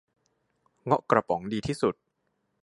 [0.85, 1.95] เงาะกระป๋องดีสุด